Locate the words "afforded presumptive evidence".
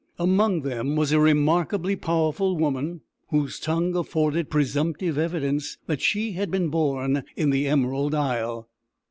3.95-5.77